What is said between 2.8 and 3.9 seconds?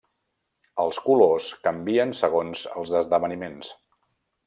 els esdeveniments.